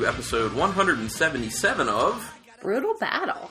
[0.00, 2.34] to episode 177 of.
[2.62, 3.50] Brutal battle.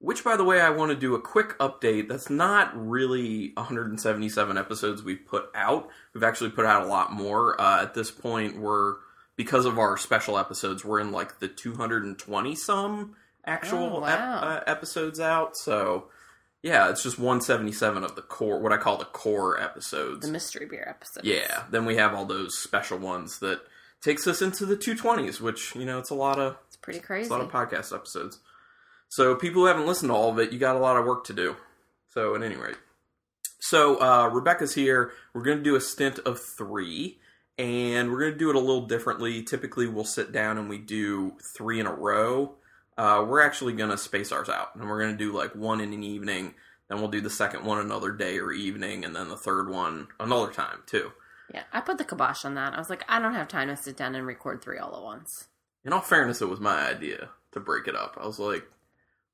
[0.00, 2.08] Which, by the way, I want to do a quick update.
[2.08, 5.88] That's not really 177 episodes we've put out.
[6.14, 7.60] We've actually put out a lot more.
[7.60, 8.94] Uh, at this point, we're,
[9.34, 14.60] because of our special episodes, we're in like the 220 some actual Oh, ep- uh,
[14.68, 15.56] episodes out.
[15.56, 16.08] So,
[16.62, 20.24] yeah, it's just 177 of the core, what I call the core episodes.
[20.24, 21.24] The mystery beer episode.
[21.24, 23.62] Yeah, then we have all those special ones that
[24.02, 27.06] takes us into the 220s, which, you know, it's a lot of It's pretty it's
[27.06, 27.28] crazy.
[27.28, 28.38] a lot of podcast episodes.
[29.08, 31.24] So people who haven't listened to all of it, you got a lot of work
[31.24, 31.56] to do.
[32.10, 32.76] So at any rate.
[33.60, 35.12] So uh, Rebecca's here.
[35.32, 37.18] We're going to do a stint of three,
[37.58, 39.42] and we're going to do it a little differently.
[39.42, 42.54] Typically, we'll sit down and we do three in a row.
[42.96, 45.80] Uh, we're actually going to space ours out, and we're going to do like one
[45.80, 46.54] in an evening.
[46.88, 50.08] Then we'll do the second one another day or evening, and then the third one
[50.18, 51.12] another time too.
[51.52, 52.74] Yeah, I put the kibosh on that.
[52.74, 55.02] I was like, I don't have time to sit down and record three all at
[55.02, 55.48] once.
[55.84, 58.18] In all fairness, it was my idea to break it up.
[58.20, 58.64] I was like,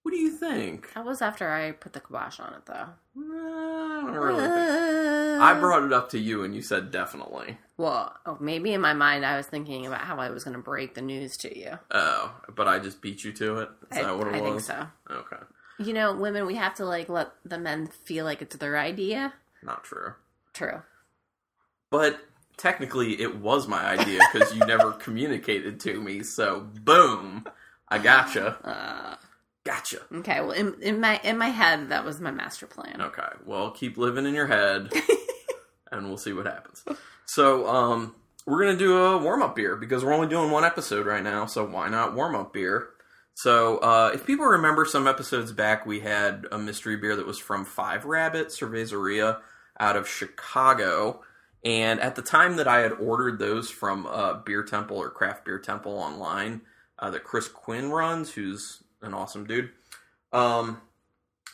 [0.03, 2.89] "What do you think?" That was after I put the kibosh on it, though.
[3.17, 5.61] I really think- I uh.
[5.61, 7.59] brought it up to you, and you said definitely.
[7.77, 10.63] Well, oh, maybe in my mind I was thinking about how I was going to
[10.63, 11.79] break the news to you.
[11.91, 13.69] Oh, but I just beat you to it.
[13.91, 14.87] Is I, that what it I think so.
[15.11, 15.43] Okay,
[15.81, 19.35] You know, women, we have to like let the men feel like it's their idea.
[19.63, 20.15] not true.
[20.53, 20.83] True.
[21.95, 22.19] But
[22.57, 26.25] technically, it was my idea because you never communicated to me.
[26.25, 27.45] So, boom,
[27.89, 28.59] I gotcha.
[28.65, 29.17] Uh,
[29.63, 29.99] Gotcha.
[30.13, 30.41] okay.
[30.41, 33.01] Well, in, in my in my head, that was my master plan.
[33.01, 33.23] Okay.
[33.47, 34.93] Well, keep living in your head,
[35.93, 36.85] and we'll see what happens.
[37.27, 41.07] So, um, we're gonna do a warm up beer because we're only doing one episode
[41.07, 41.47] right now.
[41.47, 42.89] So why not warm up beer?
[43.35, 47.39] So, uh, if people remember some episodes back, we had a mystery beer that was
[47.39, 49.39] from Five Rabbit Cerveceria
[49.79, 51.23] out of Chicago.
[51.65, 55.45] And at the time that I had ordered those from uh, Beer Temple or Craft
[55.47, 56.61] Beer Temple online,
[56.99, 59.71] uh, that Chris Quinn runs, who's an awesome dude,
[60.33, 60.81] um,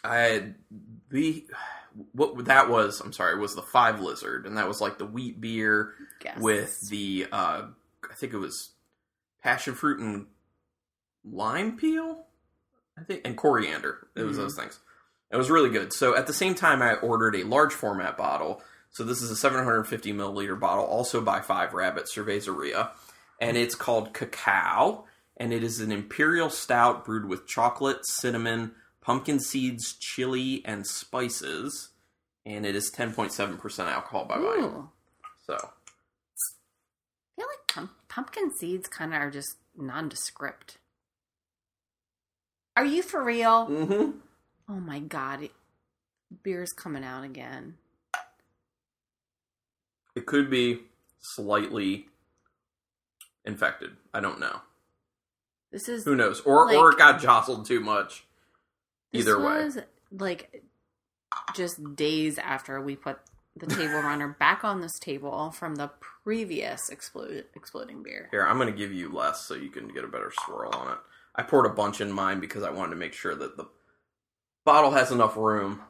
[0.02, 0.54] I had
[1.10, 1.46] the
[2.12, 3.00] what that was.
[3.00, 6.38] I'm sorry, was the Five Lizard, and that was like the wheat beer Yes.
[6.40, 7.62] with the uh,
[8.10, 8.70] I think it was
[9.42, 10.26] passion fruit and
[11.24, 12.24] lime peel,
[12.98, 14.08] I think, and coriander.
[14.16, 14.40] It was Mhm.
[14.40, 14.78] those things.
[15.30, 15.92] It was really good.
[15.92, 18.62] So at the same time, I ordered a large format bottle.
[18.90, 22.90] So this is a 750 milliliter bottle, also by Five Rabbit Cerveceria,
[23.40, 25.04] and it's called Cacao,
[25.36, 31.90] and it is an imperial stout brewed with chocolate, cinnamon, pumpkin seeds, chili, and spices,
[32.44, 34.90] and it is 10.7% alcohol by volume.
[35.46, 35.68] So I
[37.36, 40.78] feel like pump- pumpkin seeds kind of are just nondescript.
[42.76, 43.66] Are you for real?
[43.68, 44.10] Mm-hmm.
[44.68, 45.52] Oh my god, it-
[46.42, 47.74] beer's coming out again.
[50.15, 50.81] It could be
[51.21, 52.06] slightly
[53.44, 53.91] infected.
[54.12, 54.60] I don't know.
[55.72, 56.41] This is Who knows?
[56.41, 58.25] Or Like- or it got jostled too much.
[59.12, 59.65] Either way.
[59.65, 59.78] was
[60.12, 60.62] like
[61.54, 63.19] just days after we put
[63.56, 68.28] the table runner back on this table from the previous explode, exploding beer.
[68.31, 70.92] Here, I'm going to give you less so you can get a better swirl on
[70.92, 70.98] it.
[71.34, 73.69] I poured a bunch in mine because I wanted to make sure that the
[74.65, 75.81] bottle has enough room.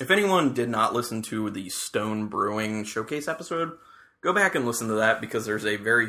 [0.00, 3.78] If anyone did not listen to the Stone Brewing Showcase episode,
[4.22, 6.08] go back and listen to that because there's a very,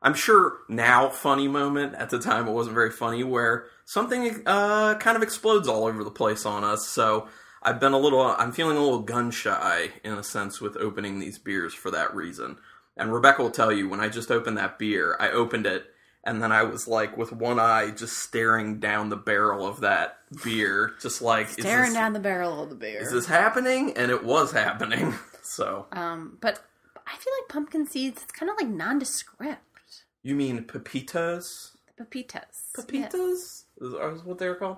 [0.00, 1.94] I'm sure now funny moment.
[1.96, 6.02] At the time, it wasn't very funny where something uh, kind of explodes all over
[6.02, 6.88] the place on us.
[6.88, 7.28] So
[7.62, 11.18] I've been a little, I'm feeling a little gun shy in a sense with opening
[11.18, 12.56] these beers for that reason.
[12.96, 15.84] And Rebecca will tell you when I just opened that beer, I opened it
[16.24, 20.18] and then I was like with one eye just staring down the barrel of that
[20.44, 23.00] beer, just like is Staring this- down the barrel of the beer.
[23.02, 23.92] is this happening?
[23.96, 25.14] And it was happening.
[25.42, 26.60] So um, but
[27.06, 28.22] I feel like pumpkin seeds.
[28.22, 30.04] It's kind of like nondescript.
[30.22, 31.70] you mean pepitas?
[32.00, 32.72] Pepitas.
[32.76, 34.76] Pepitas is, is what they're called.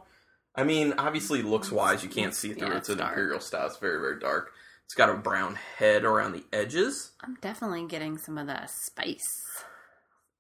[0.55, 2.69] I mean, obviously, looks wise, you can't see through.
[2.69, 3.11] Yeah, it's it's an dark.
[3.11, 3.67] imperial style.
[3.67, 4.53] It's very, very dark.
[4.87, 7.11] It's got a brown head around the edges.
[7.23, 9.45] I'm definitely getting some of the spice.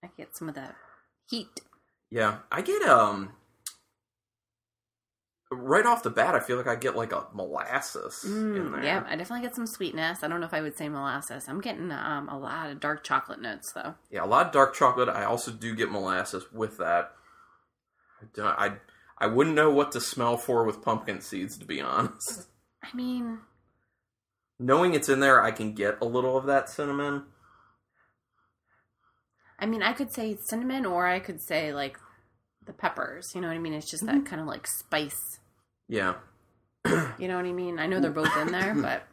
[0.02, 0.68] I get some of the
[1.32, 1.60] heat.
[2.10, 3.32] Yeah, I get um
[5.50, 6.34] right off the bat.
[6.34, 8.84] I feel like I get like a molasses in Mm, there.
[8.84, 10.22] yeah, I definitely get some sweetness.
[10.22, 11.46] I don't know if I would say molasses.
[11.48, 13.94] I'm getting um, a lot of dark chocolate notes though.
[14.10, 15.08] Yeah, a lot of dark chocolate.
[15.08, 17.12] I also do get molasses with that.
[18.20, 18.76] I don't- I
[19.18, 22.48] I wouldn't know what to smell for with pumpkin seeds, to be honest.
[22.82, 23.38] I mean,
[24.58, 27.24] Knowing it's in there, I can get a little of that cinnamon.
[29.62, 31.96] I mean, I could say cinnamon, or I could say like
[32.66, 33.30] the peppers.
[33.34, 33.72] You know what I mean?
[33.74, 34.18] It's just Mm-hmm.
[34.18, 35.38] that kind of like spice.
[35.88, 36.14] Yeah,
[37.18, 37.78] You know what I mean?
[37.78, 39.06] I know they're both in there, but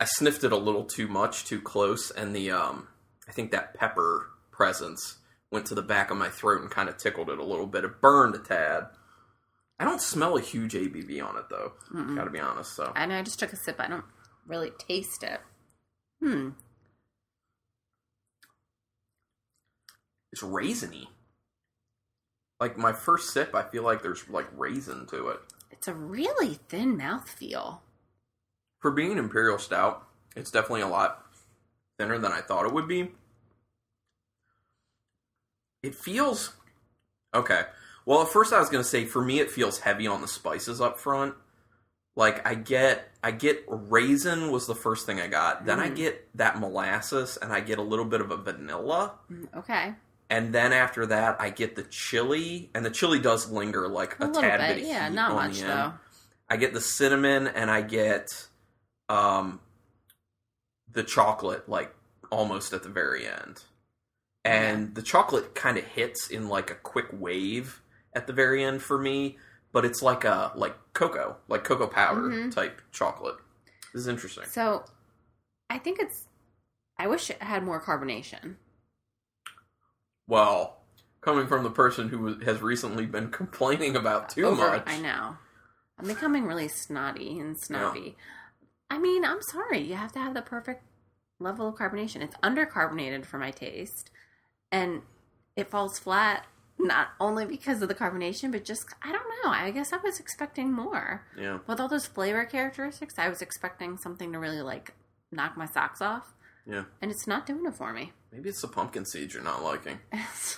[0.00, 2.88] I sniffed it a little too much, too close, and the um,
[3.28, 5.18] I think that pepper presence
[5.50, 7.84] went to the back of my throat and kind of tickled it a little bit.
[7.84, 8.86] It burned a tad.
[9.78, 11.72] I don't smell a huge ABV on it though.
[12.14, 12.74] Got to be honest.
[12.74, 13.76] So I know I just took a sip.
[13.78, 14.04] I don't
[14.46, 15.40] really taste it.
[16.22, 16.50] Hmm.
[20.36, 21.06] It's raisiny.
[22.60, 25.40] Like my first sip, I feel like there's like raisin to it.
[25.70, 27.78] It's a really thin mouthfeel.
[28.80, 30.06] For being imperial stout,
[30.36, 31.24] it's definitely a lot
[31.98, 33.12] thinner than I thought it would be.
[35.82, 36.52] It feels
[37.34, 37.62] okay.
[38.04, 40.80] Well, at first I was gonna say for me it feels heavy on the spices
[40.82, 41.34] up front.
[42.14, 45.64] Like I get I get raisin was the first thing I got.
[45.66, 45.96] Then I Mhm.
[45.96, 49.14] get that molasses and I get a little bit of a vanilla.
[49.30, 49.94] Mm, Okay.
[50.28, 54.28] And then after that I get the chili and the chili does linger like A,
[54.28, 54.76] a, tad bit.
[54.78, 55.94] bit Yeah, not much though.
[56.48, 58.48] I get the cinnamon and I get
[59.08, 59.60] um
[60.90, 61.94] the chocolate like
[62.30, 63.62] almost at the very end.
[64.44, 67.82] And the chocolate kind of hits in like a quick wave
[68.12, 69.38] at the very end for me,
[69.72, 72.54] but it's like a like cocoa, like cocoa powder Mhm.
[72.54, 73.36] type chocolate.
[73.92, 74.44] This is interesting.
[74.46, 74.84] So
[75.68, 76.26] I think it's
[76.98, 78.56] I wish it had more carbonation.
[80.26, 80.78] Well,
[81.20, 84.84] coming from the person who has recently been complaining about too Over- much.
[84.86, 85.36] I know.
[85.98, 88.16] I'm becoming really snotty and snobby.
[88.90, 89.80] I mean, I'm sorry.
[89.80, 90.84] You have to have the perfect
[91.40, 92.20] level of carbonation.
[92.22, 94.10] It's undercarbonated for my taste,
[94.70, 95.02] and
[95.56, 96.44] it falls flat
[96.78, 99.50] not only because of the carbonation, but just I don't know.
[99.50, 101.60] I guess I was expecting more Yeah.
[101.66, 103.18] with all those flavor characteristics.
[103.18, 104.92] I was expecting something to really like
[105.32, 106.34] knock my socks off,
[106.68, 106.84] Yeah.
[107.00, 108.12] and it's not doing it for me.
[108.32, 109.98] Maybe it's the pumpkin seeds you're not liking.
[110.12, 110.56] it's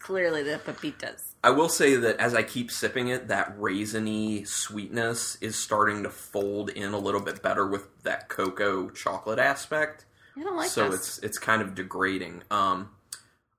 [0.00, 1.22] clearly the pepitas.
[1.44, 6.10] I will say that as I keep sipping it, that raisiny sweetness is starting to
[6.10, 10.06] fold in a little bit better with that cocoa chocolate aspect.
[10.36, 11.00] I don't like so this.
[11.00, 12.42] it's it's kind of degrading.
[12.50, 12.90] Um,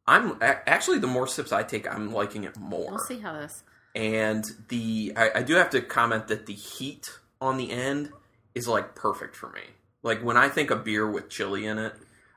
[0.06, 2.92] I'm actually the more sips I take, I'm liking it more.
[2.92, 3.64] We'll see how this.
[3.96, 7.10] And the I, I do have to comment that the heat
[7.42, 8.12] on the end
[8.54, 9.62] is like perfect for me.
[10.04, 11.94] Like when I think a beer with chili in it,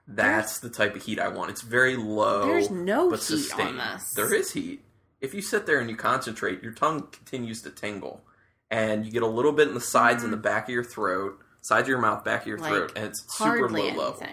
[0.07, 1.51] that's the type of heat I want.
[1.51, 2.47] It's very low.
[2.47, 3.81] There's no but heat sustained.
[3.81, 4.13] on this.
[4.13, 4.83] There is heat.
[5.21, 8.23] If you sit there and you concentrate, your tongue continues to tingle,
[8.71, 11.39] and you get a little bit in the sides and the back of your throat,
[11.61, 12.63] sides of your mouth, back of your Mm.
[12.63, 14.27] Like, throat, and it's super low Hardly level.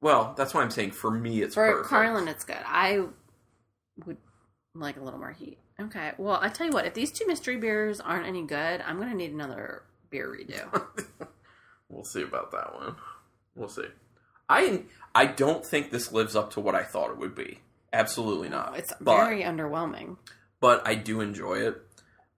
[0.00, 1.88] Well, that's why I'm saying for me it's For perfect.
[1.88, 2.60] Carlin, it's good.
[2.64, 3.06] I
[4.06, 4.18] would
[4.74, 5.58] like a little more heat.
[5.80, 6.12] Okay.
[6.18, 6.86] Well, I tell you what.
[6.86, 10.86] If these two mystery beers aren't any good, I'm gonna need another beer redo.
[11.94, 12.96] we'll see about that one.
[13.54, 13.86] We'll see.
[14.48, 14.82] I
[15.14, 17.60] I don't think this lives up to what I thought it would be.
[17.92, 18.76] Absolutely not.
[18.76, 20.16] it's But- very underwhelming.
[20.60, 21.80] but I do enjoy it.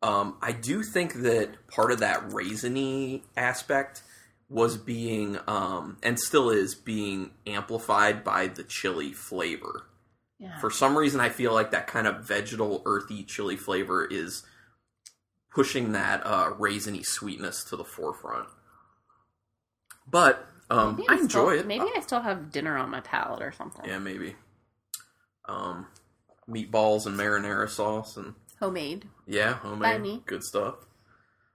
[0.02, 4.02] Um, I do think that part of that raisiny aspect
[4.48, 9.86] was being, um, and still is being amplified by the chili flavor.
[10.38, 10.58] Yeah.
[10.60, 14.44] For some reason, I feel like that kind of vegetal, earthy chili flavor is
[15.50, 18.48] pushing that uh, raisiny sweetness to the forefront.
[20.10, 21.66] But um, I I'm enjoy still- it.
[21.66, 23.84] Maybe I still have dinner on my palate or something.
[23.84, 24.36] Yeah, maybe.
[25.48, 25.86] Um,
[26.48, 29.06] meatballs and marinara sauce and Homemade.
[29.26, 30.22] yeah, By homemade, me.
[30.26, 30.74] good stuff.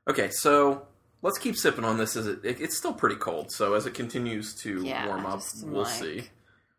[0.10, 0.88] Okay, so
[1.22, 2.16] let's keep sipping on this.
[2.16, 5.42] As it, it it's still pretty cold, so as it continues to Yeah, warm up,
[5.64, 6.24] we'll like- see.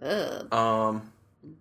[0.02, 0.52] Ugh.
[0.52, 1.12] Um,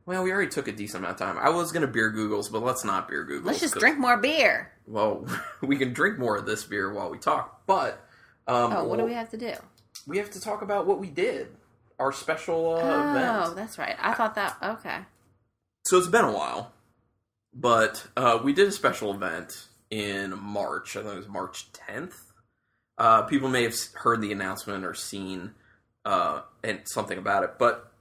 [0.05, 1.37] well, we already took a decent amount of time.
[1.37, 3.45] I was gonna beer Googles, but let's not beer Googles.
[3.45, 4.71] Let's just drink more beer.
[4.87, 5.25] Well,
[5.61, 8.03] we can drink more of this beer while we talk, but
[8.47, 9.53] um, Oh, what do we have to do?
[10.07, 11.47] We have to talk about what we did,
[11.99, 13.31] our special uh, oh, event.
[13.43, 13.95] Oh, that's right.
[13.99, 14.57] I thought that.
[14.61, 14.99] Okay.
[15.85, 16.71] So it's been a while,
[17.53, 20.95] but uh, we did a special event in March.
[20.95, 22.13] I think it was March 10th.
[22.97, 25.53] Uh, people may have heard the announcement or seen
[26.05, 27.91] uh, and something about it, but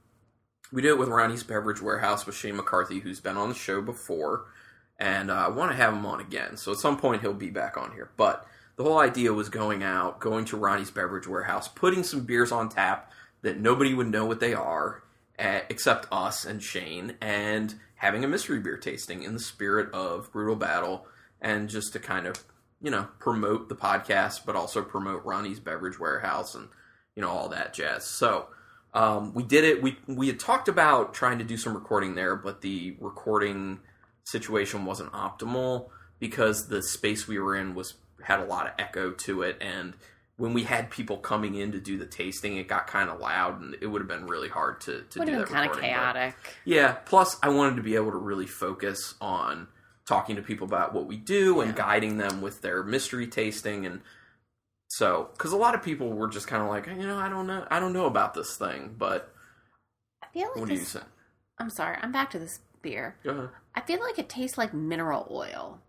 [0.71, 3.81] we did it with Ronnie's Beverage Warehouse with Shane McCarthy, who's been on the show
[3.81, 4.45] before,
[4.99, 6.55] and uh, I want to have him on again.
[6.57, 8.09] So at some point he'll be back on here.
[8.15, 8.45] But
[8.81, 12.67] the whole idea was going out, going to Ronnie's Beverage Warehouse, putting some beers on
[12.67, 13.11] tap
[13.43, 15.03] that nobody would know what they are,
[15.37, 20.31] uh, except us and Shane, and having a mystery beer tasting in the spirit of
[20.31, 21.05] Brutal Battle,
[21.39, 22.43] and just to kind of,
[22.81, 26.67] you know, promote the podcast, but also promote Ronnie's Beverage Warehouse and,
[27.15, 28.03] you know, all that jazz.
[28.05, 28.47] So,
[28.95, 29.83] um, we did it.
[29.83, 33.79] We we had talked about trying to do some recording there, but the recording
[34.23, 39.11] situation wasn't optimal because the space we were in was had a lot of echo
[39.11, 39.93] to it, and
[40.37, 43.61] when we had people coming in to do the tasting, it got kind of loud,
[43.61, 45.69] and it would have been really hard to to Would do have that been kind
[45.69, 46.35] of recording, but- chaotic.
[46.65, 46.91] yeah.
[47.05, 49.67] Plus, I wanted to be able to really focus on
[50.07, 54.01] talking to people about what we do and guiding them with their mystery tasting, and
[54.89, 57.47] so because a lot of people were just kind of like, you know, I don't
[57.47, 59.33] know, I don't know about this thing, but
[60.23, 61.05] I feel like what do you this- think?
[61.59, 61.97] I'm sorry.
[62.01, 63.15] I'm back to this beer.
[63.23, 63.49] Go ahead.
[63.75, 65.79] I feel like it tastes like mineral oil.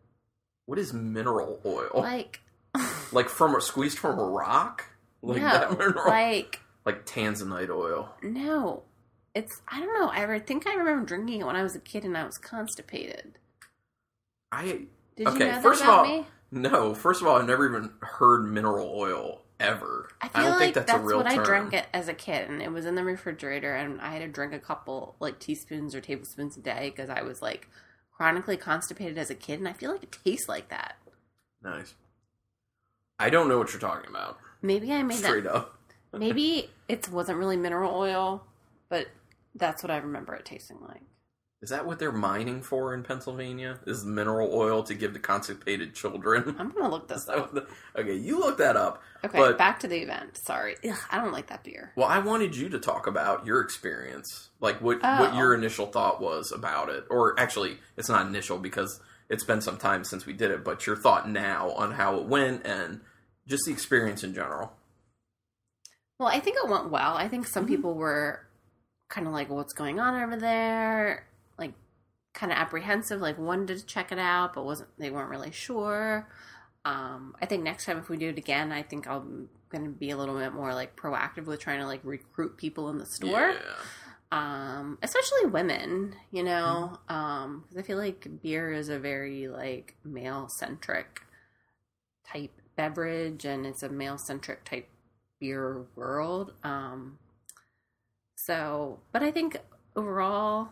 [0.73, 1.91] What is mineral oil?
[1.93, 2.41] Like,
[3.13, 4.87] Like from a squeezed from a rock?
[5.21, 6.07] Like no, that mineral?
[6.09, 8.15] like like tanzanite oil.
[8.23, 8.85] no.
[9.35, 10.09] It's I don't know.
[10.09, 13.35] I think I remember drinking it when I was a kid and I was constipated.
[14.51, 16.27] I Did Okay, you know that first of all, me?
[16.51, 16.95] no.
[16.95, 20.09] First of all, I've never even heard mineral oil ever.
[20.23, 21.41] I feel don't like think that's, that's, a real what term.
[21.41, 24.21] I drank it as a kid, and it was in the refrigerator, and I had
[24.21, 27.69] to drink a couple like teaspoons or tablespoons a day because I was like
[28.13, 30.97] chronically constipated as a kid, and I feel like it tastes like that.
[31.63, 31.95] Nice.
[33.19, 34.39] I don't know what you're talking about.
[34.63, 35.55] Maybe I made Straight that.
[35.55, 35.79] up.
[36.13, 38.45] Maybe it wasn't really mineral oil,
[38.89, 39.09] but
[39.55, 41.03] that's what I remember it tasting like.
[41.63, 43.79] Is that what they're mining for in Pennsylvania?
[43.87, 46.57] Is mineral oil to give to constipated children?
[46.59, 47.55] I'm gonna look this up.
[47.97, 49.01] okay, you look that up.
[49.25, 50.37] Okay, but- back to the event.
[50.45, 51.93] Sorry, Ugh, I don't like that beer.
[51.95, 55.21] Well, I wanted you to talk about your experience, like what Oh.
[55.21, 59.61] what your initial thought was about it, or actually, it's not initial because it's been
[59.61, 63.01] some time since we did it, but your thought now on how it went and
[63.47, 64.73] just the experience in general.
[66.19, 67.15] Well, I think it went well.
[67.17, 67.73] I think some Mm-hmm.
[67.75, 68.45] people were
[69.09, 71.27] kind of like, "What's going on over there?"
[72.35, 74.89] Kind of apprehensive, like wanted to check it out, but wasn't.
[74.99, 76.29] They weren't really sure.
[76.85, 79.91] Um, I think next time if we do it again, I think I'm going to
[79.91, 83.07] be a little bit more like proactive with trying to like recruit people in the
[83.07, 83.53] store.
[83.53, 83.59] Yeah.
[84.33, 89.97] um, especially women, you know, um, 'cause I feel like beer is a very like
[90.05, 91.21] male centric
[92.27, 94.89] type beverage, and it's a male centric type
[95.39, 96.55] beer world.
[96.65, 97.19] Um,
[98.35, 99.59] so, but I think
[99.95, 100.71] overall,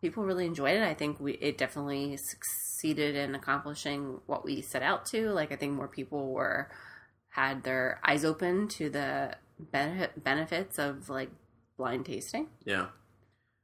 [0.00, 0.82] people really enjoyed it.
[0.82, 5.30] I think we it definitely succeeded in accomplishing what we set out to.
[5.30, 6.70] Like, I think more people were
[7.30, 11.30] had their eyes open to the benefit benefits of like
[11.76, 12.48] blind tasting.
[12.64, 12.86] Yeah.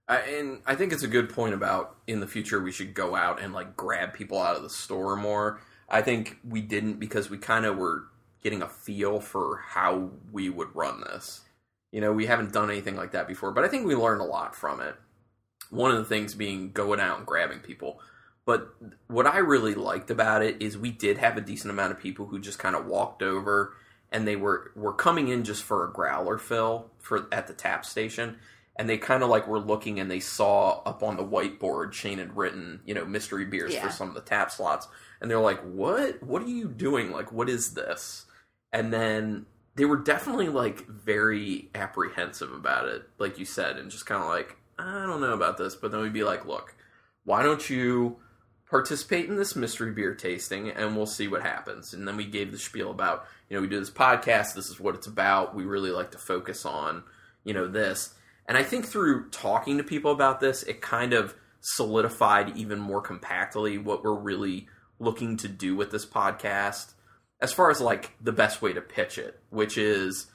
[0.09, 3.17] I, and I think it's a good point about in the future we should go
[3.17, 5.61] out and like grab people out of the store more.
[5.89, 8.05] I think we didn't because we kind of were
[8.43, 11.41] getting a feel for how we would run this.
[11.91, 14.25] You know, we haven't done anything like that before, but I think we learned a
[14.25, 14.95] lot from it.
[15.71, 18.01] One of the things being going out and grabbing people.
[18.45, 18.75] But
[19.09, 22.27] what I really liked about it is we did have a decent amount of people
[22.27, 23.75] who just kind of walked over
[24.13, 27.85] and they were were coming in just for a growler fill for at the tap
[27.85, 28.37] station
[28.77, 32.19] and they kind of like were looking and they saw up on the whiteboard Shane
[32.19, 33.85] had written, you know, mystery beers Yeah.
[33.85, 34.87] for some of the tap slots
[35.21, 36.23] and they're like, "What?
[36.23, 37.11] What are you doing?
[37.11, 38.27] Like what is this?"
[38.73, 44.07] And then they were definitely like very apprehensive about it, like you said, and just
[44.07, 46.75] kind of like, "I don't know about this." But then we'd be like, "Look,
[47.25, 48.19] why don't you
[48.69, 51.95] participate in this mystery beer tasting and we'll see what happens.
[51.95, 54.81] And then we gave the spiel about, you know, we do this podcast, this is
[54.81, 55.55] what it's about.
[55.55, 57.05] We really like to focus on,
[57.45, 58.15] you know, this.
[58.47, 63.01] And I think through talking to people about this, it kind of solidified even more
[63.01, 64.69] compactly what we're really
[64.99, 66.93] looking to do with this podcast
[67.41, 70.27] as far as like the best way to pitch it, which is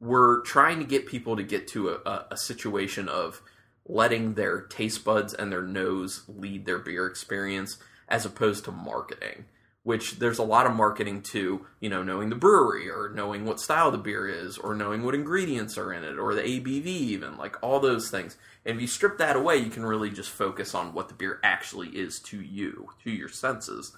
[0.00, 3.42] we're trying to get people to get to a, a, situation of
[3.88, 7.78] letting their taste buds and their nose lead their beer experience
[8.08, 9.46] as opposed to marketing
[9.88, 13.58] which there's a lot of marketing to you know knowing the brewery or knowing what
[13.58, 17.38] style the beer is or knowing what ingredients are in it or the abv even
[17.38, 18.36] like all those things.
[18.66, 21.40] And if you strip that away you can really just focus on what the beer
[21.42, 23.96] actually is to you to your senses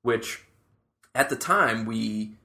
[0.00, 0.44] which
[1.14, 2.37] at the time we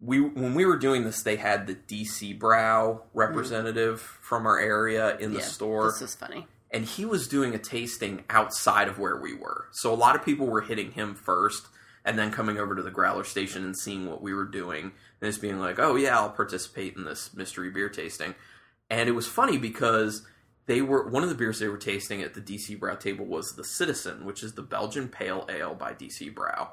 [0.00, 5.16] we when we were doing this they had the dc brau representative from our area
[5.18, 6.46] in the Yeah, store This is funny.
[6.70, 9.66] and he was doing a tasting outside of where we were.
[9.72, 11.66] So a lot of people were hitting him first
[12.04, 14.84] and then coming over to the growler station and seeing what we were doing
[15.20, 18.34] and just being like, "Oh yeah, I'll participate in this mystery beer tasting."
[18.88, 20.26] And it was funny because
[20.66, 23.54] they were one of the beers they were tasting at the DC Brau table was
[23.54, 26.68] the Citizen, which is the Belgian Pale Ale by DC Brau.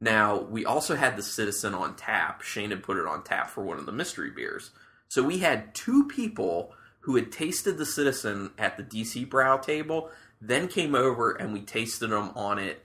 [0.00, 2.42] Now, we also had the Citizen on tap.
[2.42, 4.70] Shane had put it on tap for one of the mystery beers.
[5.08, 10.10] So we had two people who had tasted the Citizen at the DC Brau table,
[10.40, 12.84] then came over and we tasted them on it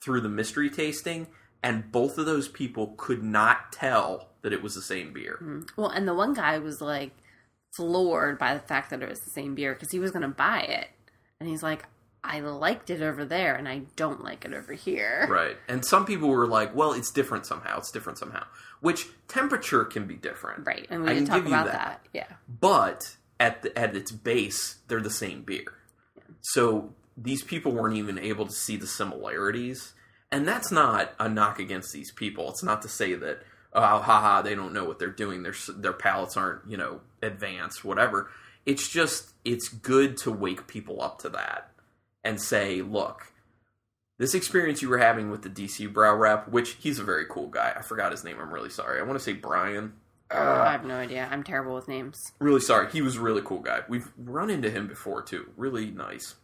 [0.00, 1.28] through the mystery tasting,
[1.62, 5.38] and both of those people could not tell that it was the same beer.
[5.40, 5.68] Mm.
[5.76, 7.12] Well, and the one guy was like
[7.72, 10.28] floored by the fact that it was the same beer because he was going to
[10.28, 10.88] buy it,
[11.38, 11.84] and he's like,
[12.24, 15.56] "I liked it over there, and I don't like it over here." Right.
[15.68, 17.78] And some people were like, well, it's different somehow.
[17.78, 18.44] It's different somehow.
[18.80, 20.66] Which temperature can be different.
[20.66, 21.72] Right, and we I can talk give you about that.
[21.72, 22.08] that.
[22.12, 25.74] Yeah, But at the, at its base, they're the same beer.
[26.40, 29.92] So these people weren't even able to see the similarities.
[30.30, 32.48] And that's not a knock against these people.
[32.50, 33.42] It's not to say that
[33.74, 35.42] oh haha they don't know what they're doing.
[35.42, 38.30] Their their palates aren't you know advanced whatever.
[38.64, 41.71] it's just it's good to wake people up to that
[42.24, 43.32] and say, look,
[44.18, 47.48] this experience you were having with the DC Brau rep, which he's a very cool
[47.48, 47.72] guy.
[47.76, 48.36] I forgot his name.
[48.40, 49.00] I'm really sorry.
[49.00, 49.94] I want to say Brian.
[50.30, 51.28] I Uh, have no idea.
[51.30, 52.16] I'm terrible with names.
[52.38, 52.90] really sorry.
[52.90, 53.80] He was a really cool guy.
[53.88, 55.50] We've run into him before too.
[55.56, 56.36] Really nice.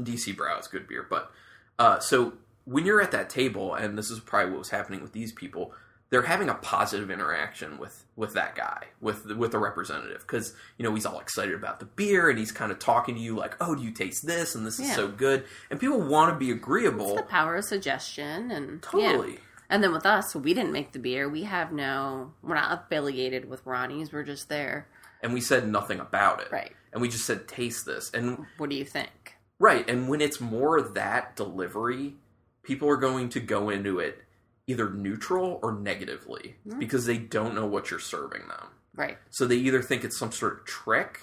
[0.00, 1.30] DC Brau is good beer, but
[1.78, 2.32] uh, so
[2.64, 5.72] when you're at that table, and this is probably what was happening with these people,
[6.12, 10.54] they're having a positive interaction with with that guy, with the, with the representative, because
[10.76, 13.34] you know he's all excited about the beer, and he's kind of talking to you
[13.34, 14.54] like, "Oh, do you taste this?
[14.54, 17.16] And this is so good." And people want to be It's agreeable.
[17.16, 19.12] the power of suggestion and yeah.
[19.12, 19.38] Totally.
[19.70, 21.30] And then with us, we didn't make the beer.
[21.30, 22.34] We have no.
[22.42, 24.12] We're not affiliated with Ronnie's.
[24.12, 24.86] We're just there.
[25.22, 26.52] And we said nothing about it.
[26.52, 26.72] Right.
[26.92, 29.36] And we just said, "Taste this." And What do you think?
[29.58, 32.16] Right, and when it's more that delivery,
[32.64, 34.20] people are going to go into it
[34.66, 36.78] either neutral or negatively Mm.
[36.78, 38.68] because they don't know what you're serving them.
[38.94, 39.18] Right.
[39.30, 41.20] So they either think it's some sort of trick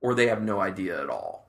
[0.00, 1.48] or they have no idea at all.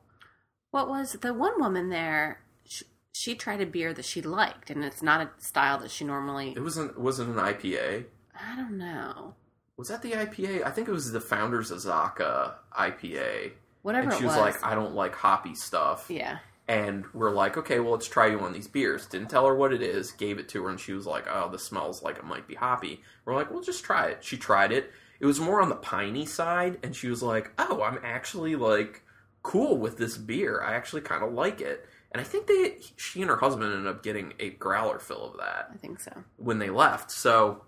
[0.72, 2.42] What was the one woman there?
[2.66, 6.04] She, she tried a beer that she liked, and it's not a style that she
[6.06, 6.54] normally.
[6.56, 8.06] It wasn't wasn't an IPA.
[8.36, 9.36] I don't know.
[9.78, 10.64] Was that the IPA?
[10.66, 13.52] I think it was the Founders Azacca IPA.
[13.82, 14.56] Whatever and she it was, was.
[14.56, 16.06] like, I don't like hoppy stuff.
[16.10, 16.38] yeah.
[16.68, 19.06] And we're like, okay, well, let's try you on these beers.
[19.06, 21.50] Didn't tell her what it is, gave it to her, and she was like, oh,
[21.50, 23.02] this smells like it might be hoppy.
[23.26, 24.24] We're like, well, just try it.
[24.24, 24.92] She tried it.
[25.20, 29.04] It was more on the piney side, and she was like, oh, I'm actually like
[29.42, 30.62] cool with this beer.
[30.62, 31.86] I actually kind of like it.
[32.12, 35.38] And I think they, she and her husband ended up getting a growler fill of
[35.40, 36.12] that I think so.
[36.38, 37.12] when they left.
[37.12, 37.64] So,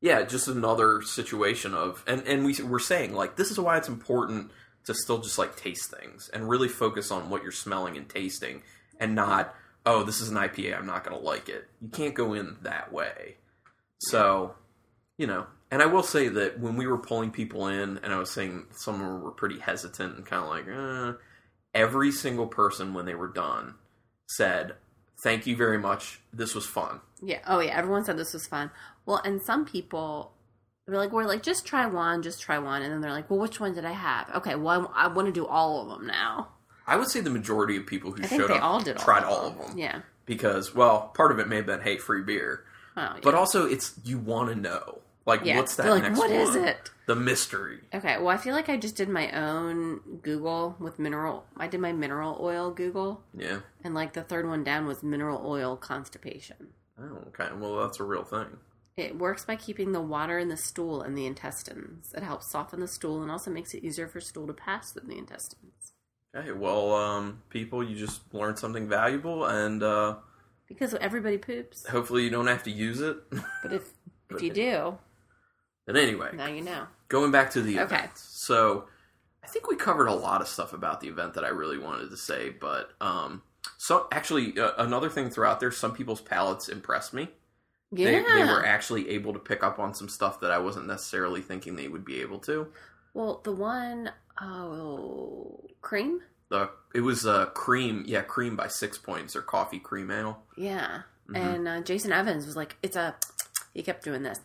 [0.00, 3.88] yeah, just another situation of, and and we we're saying like this is why it's
[3.88, 4.52] important
[4.88, 8.62] to still just like taste things and really focus on what you're smelling and tasting,
[8.98, 9.54] and not
[9.86, 11.68] oh this is an IPA I'm not gonna like it.
[11.80, 13.36] You can't go in that way.
[14.00, 14.54] So,
[15.18, 18.18] you know, and I will say that when we were pulling people in, and I
[18.18, 21.18] was saying some of them were pretty hesitant and kind of like, eh,
[21.74, 23.74] every single person when they were done
[24.26, 24.76] said,
[25.22, 26.20] "Thank you very much.
[26.32, 27.40] This was fun." Yeah.
[27.46, 27.76] Oh, yeah.
[27.76, 28.70] Everyone said this was fun.
[29.04, 30.32] Well, and some people
[30.92, 33.38] were like, "We're like, just try one, just try one," and then they're like, "Well,
[33.38, 36.06] which one did I have?" Okay, well, I, I want to do all of them
[36.06, 36.48] now.
[36.86, 38.96] I would say the majority of people who I think showed they up all did.
[38.96, 40.00] All tried of all of them Yeah.
[40.24, 42.64] because, well, part of it may have been hey, free beer,
[42.96, 43.16] Oh, yeah.
[43.22, 45.56] but also it's you want to know like yeah.
[45.58, 46.40] what's that They're like, next "What one?
[46.40, 47.80] is it?" The mystery.
[47.94, 48.16] Okay.
[48.18, 51.44] Well, I feel like I just did my own Google with mineral.
[51.56, 53.60] I did my mineral oil Google, Yeah.
[53.84, 56.68] and like the third one down was mineral oil constipation.
[57.00, 57.48] Oh, okay.
[57.54, 58.56] Well, that's a real thing.
[58.98, 62.12] It works by keeping the water in the stool and the intestines.
[62.16, 65.06] It helps soften the stool and also makes it easier for stool to pass through
[65.08, 65.92] the intestines.
[66.36, 66.52] Okay.
[66.52, 70.16] Well, um, people, you just learned something valuable, and uh,
[70.66, 71.86] Because everybody poops.
[71.86, 73.16] hopefully you don't have to use it.
[73.62, 73.90] But if
[74.30, 74.98] if you do,
[75.86, 76.86] but anyway, now you know.
[77.08, 77.94] going back to the Okay.
[77.96, 78.10] event.
[78.16, 78.84] So
[79.42, 82.10] I think we covered a lot of stuff about the event that I really wanted
[82.10, 83.42] to say, but um,
[83.78, 87.28] so actually uh, another thing throughout there, some people's palates impressed me.
[87.90, 88.06] Yeah.
[88.10, 91.40] They, they were actually able to pick up on some stuff that I wasn't necessarily
[91.40, 92.68] thinking they would be able to.
[93.14, 96.20] well, the one oh cream.
[96.50, 100.42] The it was uh, cream, yeah, cream by six points or coffee cream ale.
[100.56, 101.02] Yeah.
[101.28, 101.36] Mhm.
[101.36, 103.14] And uh, Jason Evans was like, "It's a."
[103.74, 104.40] He kept doing this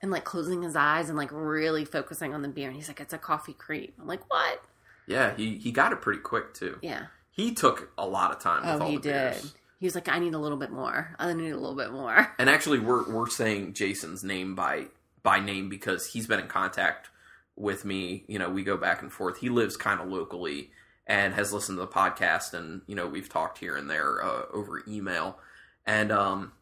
[0.00, 2.68] and like closing his eyes and like really focusing on the beer.
[2.68, 4.62] And he's like, "It's a coffee cream." I'm like, "What?"
[5.08, 6.78] Yeah, he he got it pretty quick too.
[6.82, 7.06] Yeah.
[7.32, 8.62] He took a lot of time.
[8.64, 9.32] With Oh, all he the did.
[9.32, 9.54] beers.
[9.82, 11.12] He was like, "I need a little bit more.
[11.18, 14.86] I need a little bit more." And actually, we're we're saying Jason's name by
[15.24, 17.10] by name because he's been in contact
[17.56, 18.22] with me.
[18.28, 19.38] You know, we go back and forth.
[19.38, 20.70] He lives kind of locally
[21.04, 24.42] and has listened to the podcast, and you know, we've talked here and there uh,
[24.52, 25.40] over email.
[25.84, 26.52] And um,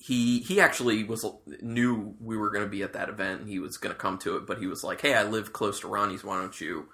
[0.00, 1.24] he he actually was
[1.60, 4.18] knew we were going to be at that event, and he was going to come
[4.18, 4.48] to it.
[4.48, 6.24] But he was like, "Hey, I live close to Ronnie's.
[6.24, 6.88] Why don't you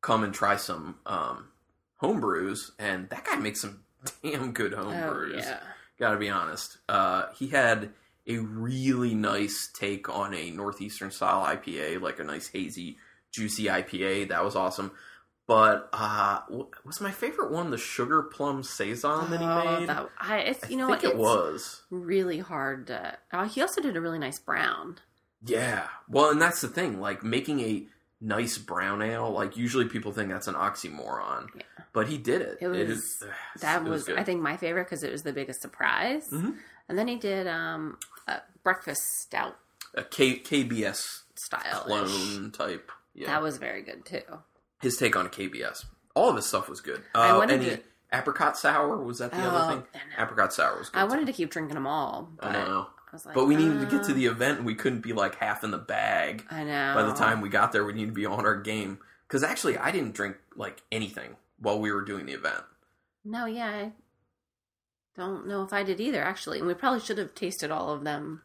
[0.00, 1.50] come and try some um,
[1.98, 3.84] home brews?" And that guy makes some
[4.22, 5.60] damn good home Oh brews yeah.
[5.98, 6.78] gotta be honest.
[6.88, 7.90] Uh, he had
[8.26, 12.98] a really nice take on a northeastern style IPA, like a nice hazy,
[13.32, 14.28] juicy IPA.
[14.28, 14.92] That was awesome.
[15.46, 16.40] But uh,
[16.84, 19.88] was my favorite one the sugar plum saison that he Oh, made?
[19.88, 21.12] that- I, it's, I you know think what?
[21.12, 21.82] it was.
[21.90, 23.16] really hard to.
[23.32, 24.98] Uh, he also did a really nice brown.
[25.42, 25.86] Yeah.
[26.06, 27.00] Well, and that's the thing.
[27.00, 27.86] Like making a
[28.20, 29.30] nice brown ale.
[29.30, 31.62] Like usually people think that's an oxymoron, Yeah.
[31.92, 32.58] but he did it.
[32.60, 33.22] It was- is-
[33.60, 34.18] That it was, good.
[34.18, 36.28] I think, my favorite because it was the biggest surprise.
[36.30, 36.56] Mhm.
[36.88, 39.56] And then he did um, a breakfast stout
[39.94, 41.80] a K- KBS style.
[41.84, 42.90] clone type.
[43.14, 43.26] Yeah.
[43.28, 44.22] That was very good too.
[44.80, 45.86] his take on KBS.
[46.14, 47.02] All of his stuff was good.
[47.14, 49.86] I Uh, wanted and he- to- apricot sour was that the Oh, other thing?
[50.16, 50.98] Apricot sour was good.
[50.98, 51.08] I too.
[51.08, 53.86] wanted to keep drinking them all, but I, know, was like, but we needed to
[53.86, 54.32] get to the oh.
[54.32, 56.94] event, and we couldn't be like half in the bag I know.
[56.94, 57.84] by the time we got there.
[57.84, 58.98] We needed to be on our game.
[59.26, 62.62] Because actually, I didn't drink like anything while we were doing the event.
[63.24, 63.92] No, yeah, I
[65.16, 66.22] don't know if I did either.
[66.22, 68.42] Actually, and we probably should have tasted all of them.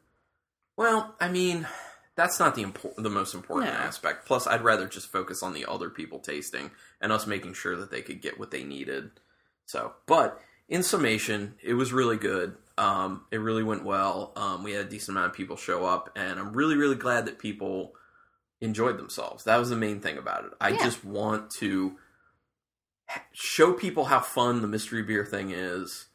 [0.76, 1.67] Well, I mean,
[2.15, 3.80] that's not the impor- the most important No.
[3.80, 4.26] aspect.
[4.26, 7.91] Plus, I'd rather just focus on the other people tasting and us making sure that
[7.91, 9.12] they could get what they needed.
[9.65, 12.58] So, but in summation, it was really good.
[12.77, 14.33] Um, it really went well.
[14.36, 17.25] Um, we had a decent amount of people show up, and I'm really, really glad
[17.27, 17.93] that people
[18.62, 19.43] enjoyed themselves.
[19.43, 20.51] That was the main thing about it.
[20.59, 20.83] I Yeah.
[20.83, 21.97] just want to
[23.31, 26.07] show people how fun the mystery beer thing is.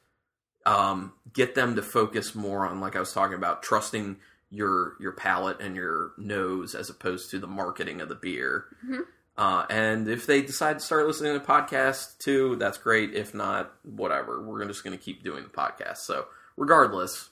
[0.66, 4.18] Um, get them to focus more on, like I was talking about, trusting
[4.50, 8.64] your your palate and your nose as opposed to the marketing of the beer.
[8.84, 9.02] Mhm.
[9.36, 13.14] Uh, and if they decide to start listening to podcasts too, that's great.
[13.14, 14.42] If not, whatever.
[14.42, 15.98] We're just going to keep doing the podcast.
[15.98, 16.26] So,
[16.58, 17.30] regardless,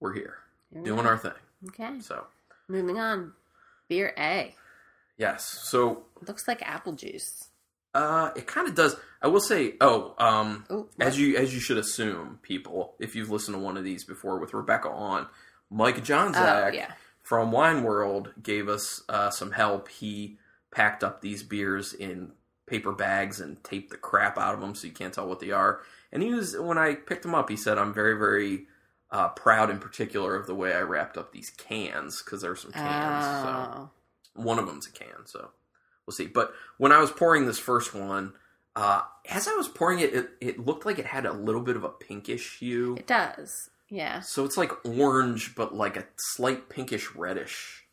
[0.00, 0.38] we're here
[0.82, 1.32] doing our thing.
[1.68, 2.26] Okay, So,
[2.68, 3.32] moving on.
[3.88, 4.54] Beer A
[5.16, 5.44] yes.
[5.70, 7.48] So, looks like apple juice.
[7.94, 8.96] uh, it kind of does.
[9.22, 13.30] I will say, oh, um, Oh, as you as you should assume, people, if you've
[13.30, 15.26] listened to one of these before with Rebecca on,
[15.70, 19.88] Mike Johnzak oh yeah, from Wine World gave us uh, some help.
[19.88, 20.38] He
[20.70, 22.32] packed up these beers in
[22.66, 25.50] paper bags and taped the crap out of them so you can't tell what they
[25.50, 25.80] are.
[26.12, 28.66] And he was when I picked them up, he said, "I'm very very
[29.10, 32.72] uh, proud in particular of the way I wrapped up these cans because there's some
[32.72, 33.90] cans." So oh,
[34.34, 35.50] one of them's a can, so
[36.06, 36.26] we'll see.
[36.26, 38.32] But when I was pouring this first one,
[38.74, 41.76] uh, as I was pouring it, it, it looked like it had a little bit
[41.76, 42.96] of a pinkish hue.
[42.96, 43.70] it does.
[43.88, 47.84] Yeah, So it's like orange, but like a slight pinkish reddish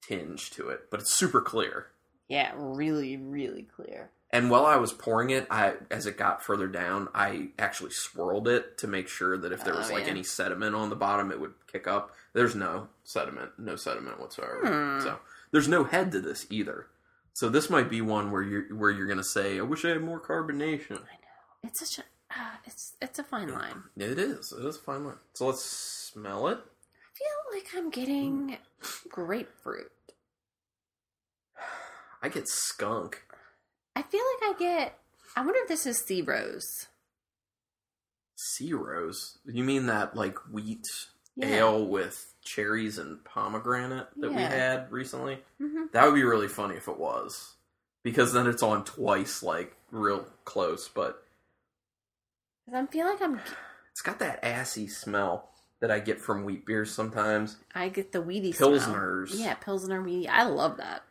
[0.00, 0.90] tinge to it.
[0.90, 1.88] But it's super clear.
[2.28, 4.10] Yeah, really, really clear.
[4.30, 8.46] And while I was pouring it, I as it got further down, I actually swirled
[8.46, 10.10] it to make sure that if there was Oh, like yeah.
[10.10, 12.14] any sediment on the bottom, it would kick up.
[12.34, 14.60] There's no sediment, no sediment whatsoever.
[14.98, 15.02] Hmm.
[15.02, 15.18] So
[15.50, 16.88] there's no head to this either.
[17.32, 20.02] So this might be one where you're where you're gonna say, "I wish I had
[20.02, 23.84] more carbonation." I know it's such a, uh, it's it's a fine line.
[23.96, 24.52] It is.
[24.52, 25.16] It is a fine line.
[25.32, 26.58] So let's smell it.
[26.58, 28.58] I feel like I'm getting
[29.08, 29.90] grapefruit.
[32.22, 33.22] I get skunk.
[33.94, 34.98] I feel like I get.
[35.36, 36.86] I wonder if this is sea rose.
[38.36, 39.38] Sea rose.
[39.44, 40.84] You mean that like wheat
[41.36, 41.46] Yeah.
[41.56, 45.42] ale with cherries and pomegranate that we had recently?
[45.58, 47.54] hmm That would be really funny if it was.
[48.04, 51.24] Because then it's on twice, like real close, but
[52.72, 53.40] I feel like I'm.
[53.90, 55.50] it's got that assy smell
[55.80, 57.56] that I get from wheat beers sometimes.
[57.74, 58.70] I get the weedy smell.
[58.72, 59.30] Pilsners.
[59.34, 60.28] Yeah, pilsner weedy.
[60.28, 61.02] I love that.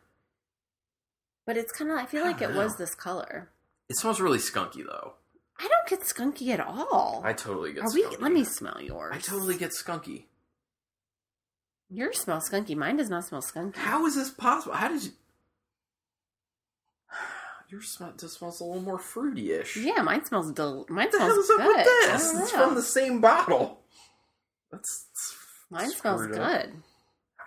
[1.48, 1.96] But it's kind of.
[1.96, 3.48] I feel like it don't was this color.
[3.88, 5.14] It smells really skunky though.
[5.58, 7.22] I don't get skunky at all.
[7.24, 8.02] I totally get Are we?
[8.02, 8.20] skunky.
[8.20, 9.14] Let me smell yours.
[9.16, 10.24] I totally get skunky.
[11.88, 12.76] Yours smells skunky.
[12.76, 13.76] Mine does not smell skunky.
[13.76, 14.74] How is this possible?
[14.74, 15.12] How did you
[17.70, 19.78] Your smell just smells a little more fruity-ish.
[19.78, 20.84] Yeah, mine smells del.
[20.90, 21.76] Mine smells hell's up good.
[21.76, 22.34] with this?
[22.34, 22.66] It's know.
[22.66, 23.80] from the same bottle.
[24.70, 25.34] That's, that's
[25.70, 26.30] Mine smells up.
[26.30, 26.82] good.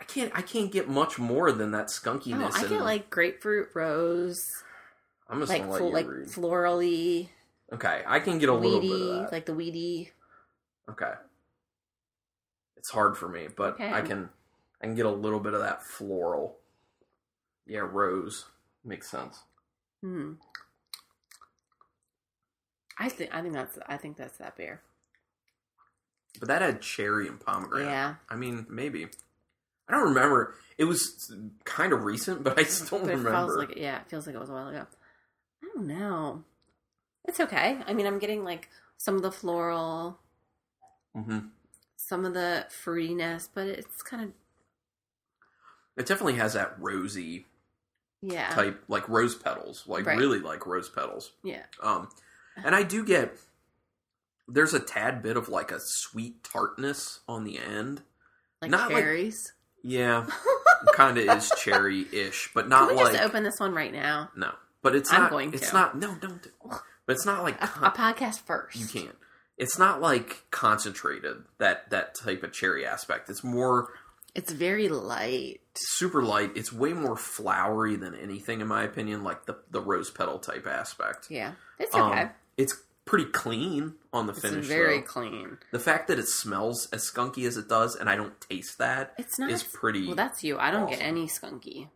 [0.02, 0.32] I can't.
[0.36, 2.42] I can't get much more than that skunkiness.
[2.44, 2.56] Oh, skunkiness.
[2.56, 4.64] I and- get like grapefruit rose,
[5.30, 6.28] I'm just like gonna let full, you like read.
[6.28, 7.30] florally,
[7.72, 9.32] Okay, I can get a little bit of that.
[9.32, 10.12] like the weedy.
[10.90, 11.14] okay,
[12.76, 13.94] it's hard for me, but Okay.
[13.94, 14.30] I can.
[14.82, 16.58] I can get a little bit of that floral.
[17.68, 18.46] Yeah, rose
[18.84, 19.44] makes sense.
[20.02, 20.34] Hmm.
[22.98, 24.82] I think I think that's I think that's that beer.
[26.40, 27.88] But that had cherry and pomegranate.
[27.90, 29.08] Yeah, I mean, maybe.
[29.92, 30.56] I don't remember.
[30.78, 31.32] It was
[31.66, 33.32] kind of recent, but I still but it remember.
[33.32, 34.86] feels like yeah, it feels like it was a while ago.
[35.64, 36.44] I don't know.
[37.26, 37.78] It's okay.
[37.86, 40.18] I mean, I'm getting like some of the floral,
[41.16, 41.40] hmm
[41.98, 44.30] some of the fruitiness, but it's kind of
[45.98, 47.46] It definitely has that rosy
[48.24, 50.18] yeah, type, like rose petals, like Right.
[50.18, 51.32] really like rose petals.
[51.44, 51.64] yeah.
[51.82, 52.10] Um,
[52.56, 53.38] and I do get
[54.48, 58.02] there's a tad bit of like a sweet tartness on the end.
[58.62, 59.54] Like Not like- cherries.
[59.84, 60.28] Yeah,
[60.96, 64.30] kind of is cherry-ish, but not Can we like just open this one right now?
[64.36, 64.52] no.
[64.84, 65.32] But it's I'm not.
[65.32, 65.74] going It's to.
[65.76, 65.98] not.
[65.98, 66.42] No, don't.
[66.42, 66.50] do-
[67.06, 68.76] But it's not like A, con- a podcast first.
[68.78, 69.16] you can't.
[69.58, 73.30] It's not like concentrated that that type of cherry aspect.
[73.30, 73.90] It's more
[74.34, 75.62] It's very light.
[75.76, 76.52] super light.
[76.56, 79.24] It's way more flowery than anything, in my opinion.
[79.24, 81.28] Like the the rose petal type aspect.
[81.30, 82.30] Yeah, it's Um, okay.
[82.58, 84.66] it's pretty clean on the it's finish.
[84.68, 85.06] very though.
[85.06, 85.58] clean.
[85.72, 89.14] The fact that it smells as skunky as it does, and I don't taste that,
[89.18, 89.52] It's not.
[89.52, 90.06] is pretty.
[90.08, 90.58] Well, that's you.
[90.58, 91.90] I don't get any skunky.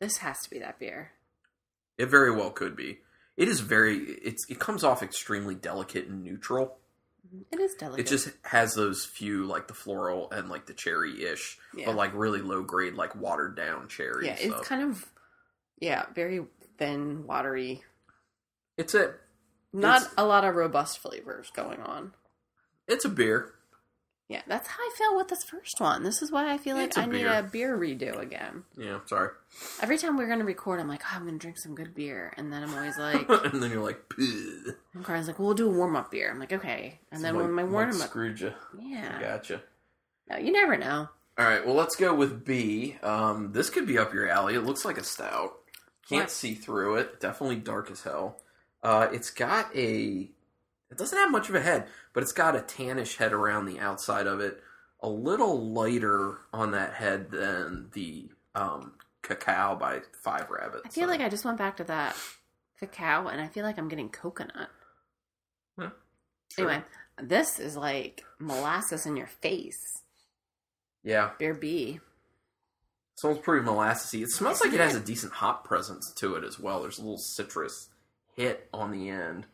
[0.00, 1.12] This has to be that beer.
[1.98, 2.98] it very well could be.
[3.36, 3.96] It is very.
[3.98, 6.76] It's it comes off extremely delicate and neutral.
[7.50, 8.06] It is delicate.
[8.06, 11.86] It just has those few like the floral and like the cherry ish, Yeah.
[11.86, 14.26] but like really low grade, like watered down cherry.
[14.26, 15.10] yeah, it's kind of
[15.80, 16.44] yeah, very
[16.78, 17.82] thin, watery.
[18.76, 19.14] It's a
[19.72, 22.12] Not It's- a lot of robust flavors going on.
[22.86, 23.54] it's a beer.
[24.28, 26.02] Yeah, that's how I feel with this first one.
[26.04, 28.64] This is why I feel like I I need a beer redo again.
[28.78, 29.30] Yeah, sorry.
[29.82, 32.50] Every time we're gonna record, I'm like, oh, I'm gonna drink some good beer, and
[32.52, 35.68] then I'm always like, and then you're like, "Pugh." and Carl's like, well, we'll do
[35.68, 36.30] a warm up beer.
[36.30, 38.52] I'm like, okay, and then when my warm up, screwed you.
[38.80, 39.62] yeah, Gotcha.
[40.30, 41.08] no, you never know.
[41.38, 42.96] All right, well, let's go with B.
[43.02, 44.54] Um, this could be up your alley.
[44.54, 45.54] It looks like a stout.
[46.08, 46.30] Can't What?
[46.30, 47.20] see through it.
[47.20, 48.38] Definitely dark as hell.
[48.82, 50.28] Uh, it's got a.
[50.90, 53.78] It doesn't have much of a head, but it's got a tannish head around the
[53.78, 54.62] outside of it.
[55.00, 58.92] A little lighter on that head than the um,
[59.22, 60.82] cacao by Five Rabbits.
[60.84, 62.16] I feel like I just went back to that
[62.78, 64.68] cacao, and I feel like I'm getting coconut.
[65.78, 65.90] Huh,
[66.54, 66.68] sure.
[66.70, 66.84] Anyway,
[67.22, 70.02] this is like molasses in your face.
[71.02, 72.00] yeah, Beer B.
[73.16, 74.22] smells pretty molassesy.
[74.22, 76.82] It smells like it has a decent hop presence to it as well.
[76.82, 77.88] There's a little citrus
[78.34, 79.46] hit on the end.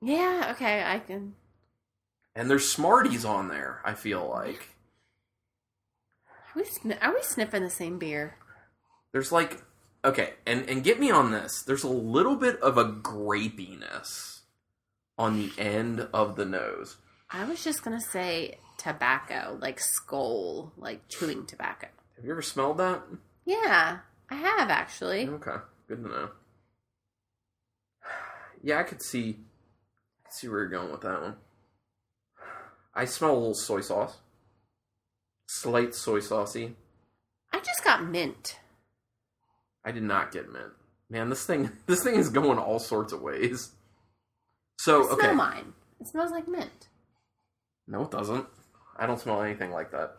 [0.00, 1.34] Yeah, okay, I can.
[2.34, 4.68] And there's Smarties on there, I feel like.
[6.28, 8.36] Are we, sn- are we sniffing the same beer?
[9.12, 9.62] There's like
[10.04, 11.62] okay, and and get me on this.
[11.62, 14.42] There's a little bit of a grapiness
[15.18, 16.96] on the end of the nose.
[17.30, 21.88] I was just gonna say tobacco, like skull, like chewing tobacco.
[22.16, 23.02] Have you ever smelled that?
[23.44, 23.98] Yeah,
[24.30, 25.28] I have actually.
[25.28, 25.56] Okay,
[25.88, 26.30] good to know.
[28.62, 31.36] Yeah, I could see I could see where you're going with that one.
[32.94, 34.18] I smell a little soy sauce.
[35.48, 36.76] Slight soy saucy.
[37.52, 38.58] I just got mint.
[39.84, 40.72] I did not get mint.
[41.08, 43.72] Man, this thing this thing is going all sorts of ways.
[44.78, 45.32] So Smell okay.
[45.32, 45.72] mine.
[46.00, 46.88] It smells like mint.
[47.86, 48.46] No, it doesn't.
[48.96, 50.16] I don't smell anything like that.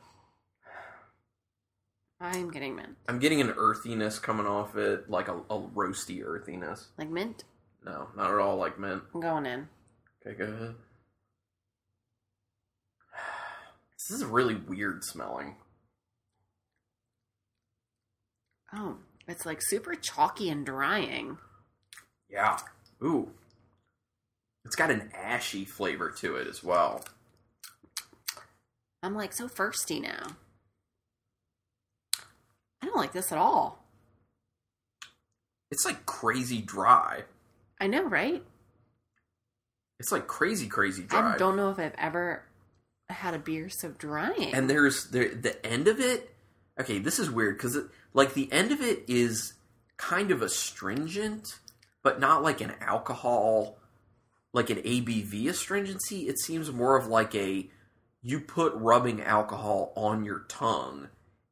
[2.19, 2.97] I'm getting mint.
[3.07, 6.89] I'm getting an earthiness coming off it, like a, a roasty earthiness.
[6.97, 7.43] Like mint.
[7.83, 9.03] No, not at all like mint.
[9.13, 9.67] I'm going in.
[10.25, 10.75] Okay, go ahead.
[13.97, 15.55] This is really weird smelling.
[18.73, 21.37] Oh, it's like super chalky and drying.
[22.29, 22.57] Yeah.
[23.03, 23.29] Ooh.
[24.65, 27.03] It's got an ashy flavor to it as well.
[29.03, 30.27] I'm like so thirsty now.
[32.81, 33.83] I don't like this at all.
[35.71, 37.23] It's like crazy dry.
[37.81, 38.41] I know, right?
[39.99, 41.33] It's like crazy, crazy dry.
[41.33, 42.43] I don't know if I've ever
[43.09, 44.53] had a beer so drying.
[44.53, 46.33] and there's the the end of it.
[46.79, 47.77] Okay, this is weird because
[48.13, 49.53] like the end of it is
[49.97, 51.59] kind of astringent,
[52.03, 53.77] but not like an alcohol,
[54.53, 56.27] like an ABV astringency.
[56.27, 57.69] It seems more of like a
[58.23, 61.09] you put rubbing alcohol on your tongue,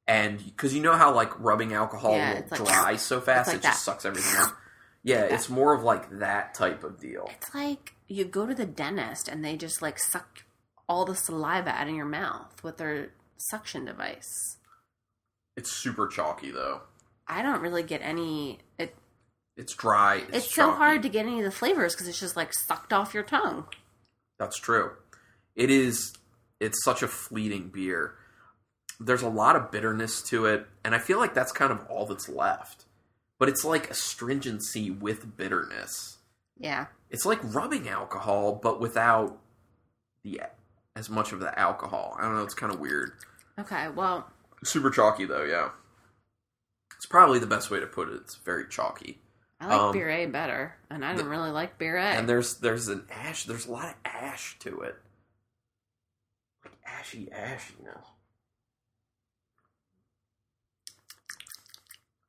[0.07, 3.57] and because you know how like rubbing alcohol Yeah, will like- dry so fast like
[3.57, 3.91] it just that.
[3.91, 4.53] sucks everything out.
[5.03, 7.29] Yeah, it's more of like that type of deal.
[7.33, 10.43] it's like you go to the dentist and they just like suck
[10.89, 14.57] all the saliva out of your mouth with their suction device.
[15.55, 16.81] It's super chalky though.
[17.27, 18.59] I don't really get any.
[18.77, 18.95] It,
[19.55, 20.23] It's dry.
[20.29, 20.77] It's, it's so chalky.
[20.77, 23.65] hard to get any of the flavors because it's just like sucked off your tongue.
[24.39, 24.91] That's true.
[25.55, 26.13] It is.
[26.59, 28.15] It's such a fleeting beer.
[28.99, 32.05] There's a lot of bitterness to it, and I feel like that's kind of all
[32.05, 32.85] that's left.
[33.39, 36.17] But it's like astringency with bitterness.
[36.57, 36.87] Yeah.
[37.09, 39.39] It's like rubbing alcohol, but without
[40.23, 40.41] the
[40.95, 42.15] as much of the alcohol.
[42.19, 42.43] I don't know.
[42.43, 43.13] It's kind of weird.
[43.57, 43.87] Okay.
[43.89, 44.29] Well,
[44.63, 45.43] Super chalky though.
[45.43, 45.69] Yeah.
[46.97, 48.15] It's probably the best way to put it.
[48.15, 49.19] It's very chalky.
[49.61, 52.01] I like Um, beer A better, and I didn't really like beer A.
[52.03, 53.45] And there's there's an ash.
[53.45, 54.95] There's a lot of ash to it,
[56.65, 58.03] like ashy ashiness.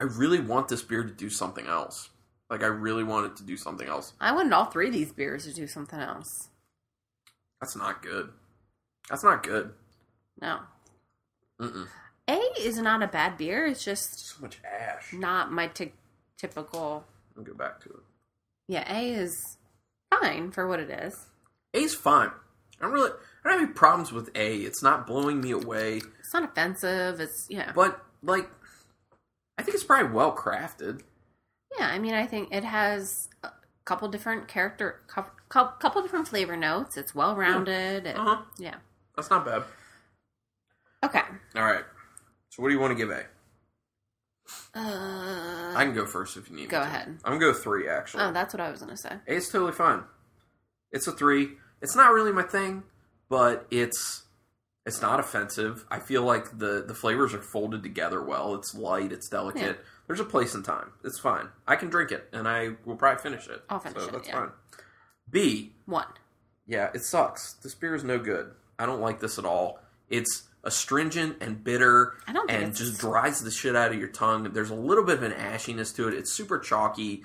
[0.00, 2.10] I really want this beer to do something else.
[2.48, 4.12] Like I really want it to do something else.
[4.20, 6.48] I wanted all three of these beers to do something else.
[7.60, 8.30] That's not good.
[9.08, 9.72] That's not good.
[10.40, 10.60] No.
[11.60, 11.86] Mm-mm.
[12.28, 13.66] A is not a bad beer.
[13.66, 15.12] It's just So much ash.
[15.12, 15.92] not my ty-
[16.38, 17.04] typical.
[17.36, 18.00] I'll go back to it.
[18.68, 19.58] Yeah, A is
[20.10, 21.26] fine for what it is.
[21.74, 22.30] A's fine.
[22.80, 23.10] I don't really.
[23.44, 24.56] I don't have any problems with A.
[24.58, 25.98] It's not blowing me away.
[26.20, 27.20] It's not offensive.
[27.20, 28.48] It's yeah, But like,
[29.60, 31.02] I think it's probably well crafted.
[31.78, 31.86] yeah.
[31.88, 33.50] I mean, I think it has a
[33.84, 36.96] couple different character, cou- cou- couple different flavor notes.
[36.96, 38.06] It's well rounded.
[38.06, 38.42] Uh huh.
[38.58, 38.76] Yeah.
[39.16, 39.62] That's not bad.
[41.04, 41.22] Okay.
[41.56, 41.84] All right.
[42.50, 43.24] So what do you want to give A?
[44.74, 46.62] Uh, I can go first if you need.
[46.62, 46.84] me Go to.
[46.86, 47.08] ahead.
[47.24, 48.24] I'm gonna go three actually.
[48.24, 49.12] oh, that's what I was gonna say.
[49.28, 50.02] A is totally fine.
[50.92, 51.50] It's a three.
[51.82, 52.82] It's not really my thing,
[53.28, 54.24] but it's
[54.90, 55.84] it's not offensive.
[55.90, 58.54] I feel like the the flavors are folded together well.
[58.56, 59.62] It's light, it's delicate.
[59.62, 59.84] Yeah.
[60.06, 60.90] There's a place and time.
[61.04, 61.48] It's fine.
[61.68, 63.62] I can drink it, and I will probably finish it.
[63.70, 64.34] I'll finish so it, That's yeah.
[64.40, 64.50] fine.
[65.30, 65.72] B.
[65.86, 66.06] One.
[66.66, 67.52] Yeah, it sucks.
[67.62, 68.50] This beer is no good.
[68.78, 69.78] I don't like this at all.
[70.08, 74.52] It's astringent and bitter I don't and just dries the shit out of your tongue.
[74.52, 76.14] There's a little bit of an ashiness to it.
[76.14, 77.24] It's super chalky.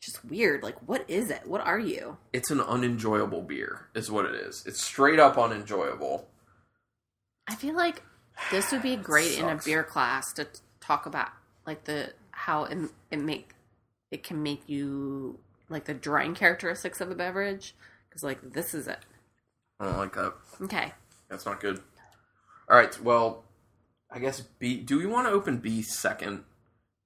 [0.00, 0.62] just weird.
[0.62, 1.46] Like, what is it?
[1.46, 2.18] What are you?
[2.32, 4.62] It's an unenjoyable beer, is what it is.
[4.66, 6.28] It's straight up unenjoyable.
[7.48, 8.02] I feel like
[8.50, 10.46] this would be great in a beer class to
[10.80, 11.28] talk about
[11.66, 12.78] like the how it,
[13.10, 13.50] it make
[14.10, 17.74] it can make you like the drying characteristics of a beverage
[18.08, 18.98] because like this is it.
[19.80, 20.34] I don't like that.
[20.62, 20.92] Okay,
[21.28, 21.80] That's not good.
[22.70, 23.44] All right, well,
[24.10, 24.76] I guess B.
[24.78, 26.44] Do we want to open B second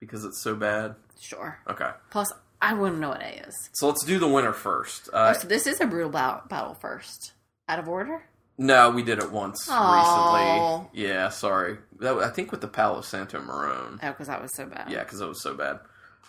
[0.00, 0.96] because it's so bad?
[1.20, 1.60] sure.
[1.68, 3.70] Okay, Plus, I wouldn't know what A is.
[3.72, 5.08] so let's do the winner first.
[5.12, 7.32] Uh, oh, so this is a brutal battle, battle first.
[7.68, 8.24] Out of order?
[8.62, 10.78] No, we did it once Aw.
[10.78, 11.02] recently.
[11.02, 11.78] Yeah, sorry.
[11.98, 13.98] That, I think with the Palo Santo Marron.
[14.00, 14.88] Oh, because that was so bad.
[14.88, 15.80] Yeah, because it was so bad.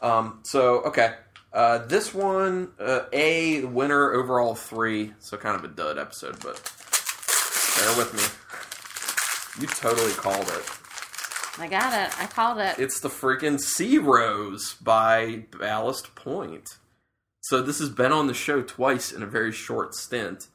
[0.02, 1.13] Um, so okay,
[1.54, 6.56] uh, this one uh, A winner overall three, so kind of a dud episode, but
[7.78, 9.62] bear with me.
[9.62, 11.60] You totally called it.
[11.60, 12.19] I got it.
[12.19, 12.80] I called it.
[12.80, 16.78] It's the freaking Sea Rose by Ballast Point.
[17.41, 20.48] So this has been on the show twice in a very short stint.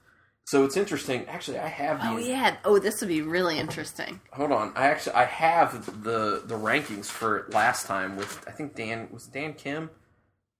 [0.49, 1.27] So it's interesting.
[1.27, 2.57] Actually, I have oh yeah.
[2.65, 4.19] Oh, this would be really interesting.
[4.33, 4.73] Hold on.
[4.75, 9.27] I actually I have the the rankings for last time with I think Dan was
[9.27, 9.91] Dan Kim.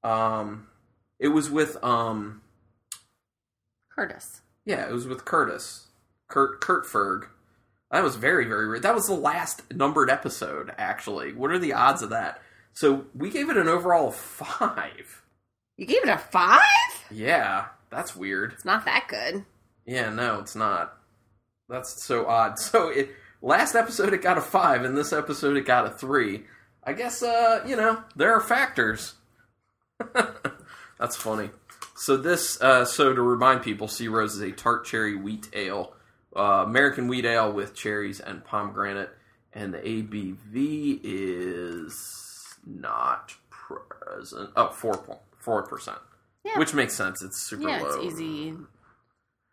[0.05, 0.67] Um,
[1.19, 2.43] it was with um
[3.91, 4.43] Curtis.
[4.67, 5.87] yeah it was with Curtis
[6.29, 7.29] Kurt Kurt Ferg.
[7.91, 8.79] That was very very.
[8.81, 10.71] That was the last numbered episode.
[10.77, 12.43] Actually, what are the odds of that?
[12.75, 15.23] So we gave it an overall of five.
[15.79, 16.61] You gave it a five?
[17.11, 18.53] Yeah, that's weird.
[18.53, 19.47] It's not that good.
[19.89, 20.95] Yeah, no, it's not.
[21.69, 22.59] That's so odd.
[22.59, 26.45] So it last episode it got a five, and this episode it got a three.
[26.85, 29.15] I guess uh, you know, there are factors.
[30.99, 31.51] That's funny.
[31.97, 35.95] So this uh so to remind people, Sea Rose is a tart cherry wheat ale.
[36.37, 39.11] Uh, American wheat ale with cherries and pomegranate,
[39.53, 44.51] and the ABV is not present.
[44.55, 45.03] Oh, four
[45.39, 45.99] four percent,
[46.45, 46.59] Yeah.
[46.59, 47.23] which makes sense.
[47.23, 47.89] It's super yeah, low.
[48.03, 48.55] it's easy.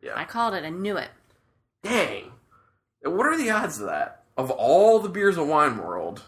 [0.05, 0.13] Yeah.
[0.15, 0.63] I called it.
[0.63, 1.09] I knew it.
[1.81, 2.31] Dang.
[3.01, 4.23] What are the odds of that?
[4.37, 6.21] Of all the beers of wine world,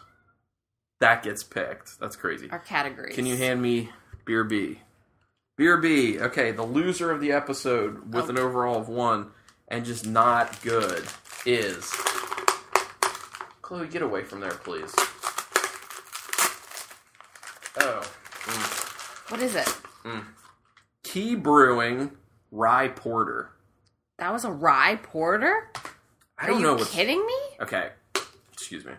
[1.00, 2.00] that gets picked.
[2.00, 2.50] That's crazy.
[2.50, 3.14] Our categories.
[3.14, 3.90] Can you hand me
[4.26, 4.80] beer B?
[5.58, 6.20] Beer B.
[6.20, 9.30] Okay, the loser of the episode with an overall of one
[9.68, 11.06] and just not good
[11.46, 11.92] is
[13.62, 13.88] Chloe.
[13.88, 14.94] Get away from there, please.
[17.80, 19.32] Oh, mm.
[19.32, 19.72] What is it?
[21.04, 22.12] Key Brewing
[22.52, 23.52] Rye Porter.
[24.20, 25.70] That was a rye porter.
[26.38, 27.34] I Are don't you know what's kidding me?
[27.62, 27.90] Okay,
[28.54, 28.94] excuse me.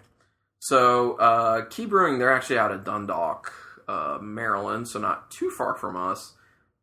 [0.61, 3.52] So, uh, Key Brewing, they're actually out of Dundalk,
[3.88, 6.35] uh, Maryland, so not too far from us.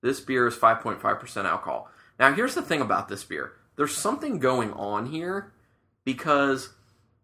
[0.01, 1.89] This beer is 5.5% alcohol.
[2.19, 5.51] Now, here's the thing about this beer there's something going on here
[6.05, 6.69] because,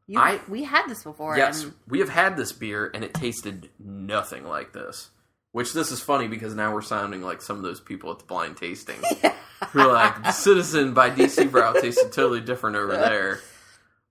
[0.08, 1.38] You, I- we had this before.
[1.38, 5.10] yes, and we have had this beer and it tasted nothing like this.
[5.54, 8.26] Which this is funny because now we're sounding like some of those people at the
[8.26, 8.96] blind tasting.
[9.70, 13.40] who are like, the Citizen by DC Brau tasted totally different over there.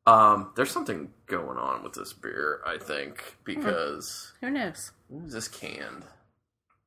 [0.07, 4.93] Um, there's something going on with this beer, I think, because who knows?
[5.09, 6.05] was this canned?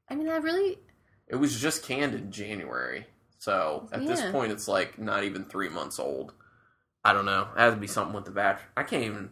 [0.10, 0.80] I mean, I really.
[1.28, 3.06] It was just canned in January,
[3.40, 6.34] so at this point, it's like not even three months old.
[7.06, 7.48] I don't know.
[7.56, 8.60] It has to be something with the batch.
[8.76, 9.30] I can't even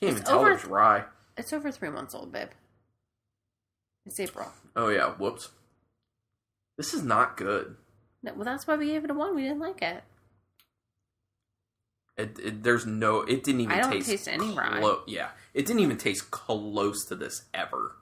[0.00, 1.04] can't even tell over- it's rye.
[1.36, 2.48] It's over three months old, babe.
[4.04, 4.52] It's April.
[4.76, 5.50] Oh yeah, whoops.
[6.76, 7.76] This is not good.
[8.34, 9.34] Well, that's why we gave it a one.
[9.34, 10.02] We didn't like it.
[12.16, 13.20] It, it, there's no.
[13.20, 14.78] It didn't even I don't taste, taste any rye.
[14.80, 17.92] clo- Yeah, it didn't even taste close to this ever.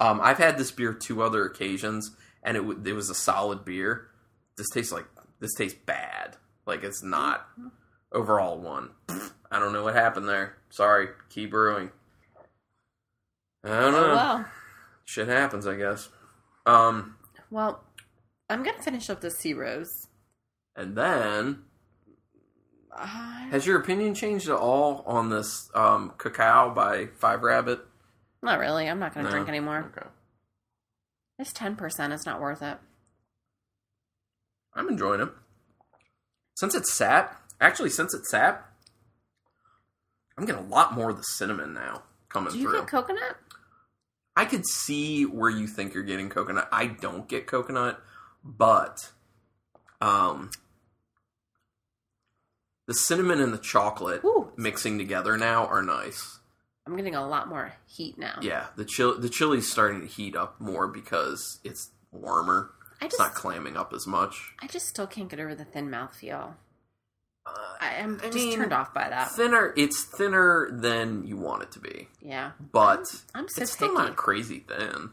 [0.00, 2.10] Um, I've had this beer two other occasions,
[2.42, 4.08] and it w- it was a solid beer.
[4.56, 5.06] This tastes like
[5.38, 6.36] this tastes bad.
[6.66, 7.46] Like it's not
[8.10, 8.90] overall one.
[9.50, 10.56] I don't know what happened there.
[10.70, 11.90] Sorry, Key Brewing.
[13.62, 14.10] I don't know.
[14.10, 14.44] Oh, well.
[15.04, 16.08] Shit happens, I guess.
[16.66, 17.14] Um,
[17.50, 17.84] Well,
[18.52, 20.08] I'm to finish up the Sea Rose.
[20.76, 21.64] and then
[23.50, 27.80] has your opinion changed at all on this um, cacao by Five Rabbit?
[28.42, 28.88] not really.
[28.88, 29.36] I'm not to No?
[29.36, 29.90] drink anymore.
[29.96, 30.06] Okay.
[31.38, 32.12] It's 10%.
[32.12, 32.78] It's not worth it.
[34.74, 35.28] I'm enjoying it.
[36.56, 38.64] Since it's sat, actually, since it's sat,
[40.36, 42.58] I'm getting a lot more of the cinnamon now coming through.
[42.58, 42.80] Do you through.
[42.80, 43.36] get coconut?
[44.36, 46.68] I could see where you think you're getting coconut.
[46.72, 48.00] I don't get coconut,
[48.44, 49.10] but
[50.00, 50.50] um,
[52.86, 54.50] the cinnamon and the chocolate Ooh.
[54.56, 56.38] mixing together now are nice.
[56.86, 58.38] I'm getting a lot more heat now.
[58.42, 62.70] Yeah, the chill the chili's starting to heat up more because it's warmer.
[63.00, 64.52] I It's just, not clamming up as much.
[64.60, 66.56] I just still can't get over the thin mouth feel.
[67.46, 69.30] Uh, I am I just mean, turned off by that.
[69.32, 69.72] thinner.
[69.76, 73.98] It's thinner than you want it to be, Yeah, but I'm so it's still picky.
[74.00, 75.10] not crazy thin.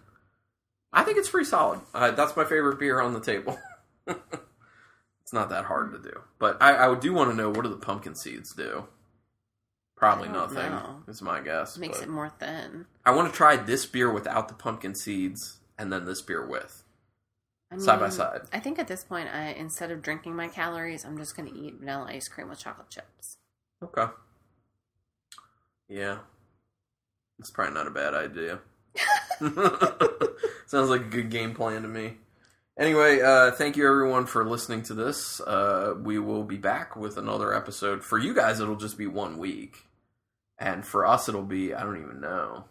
[0.92, 1.82] I think it's pretty solid.
[1.94, 3.60] Uh, that's my favorite beer on the table.
[4.08, 7.70] it's not that hard to do, but I, I do want to know what do
[7.70, 8.86] the pumpkin seeds do?
[9.96, 10.72] Probably nothing.
[10.72, 11.04] know.
[11.08, 11.78] Is my guess.
[11.78, 12.86] makes it more thin.
[13.06, 16.84] I want to try this beer without the pumpkin seeds, and then this beer with.
[17.72, 18.42] I Side by side.
[18.52, 21.60] I think at this point, I instead of drinking my calories, I'm just going to
[21.60, 23.38] eat vanilla ice cream with chocolate chips.
[23.84, 24.06] Okay.
[25.88, 26.20] Yeah.
[27.38, 28.60] It's probably not a bad idea.
[30.68, 32.14] Sounds like a good game plan to me.
[32.78, 35.42] Anyway, uh, thank you everyone for listening to this.
[35.42, 38.04] Uh, we will be back with another episode.
[38.04, 39.86] For you guys, it'll just be one week.
[40.58, 42.66] And for us, it'll be, I don't even know.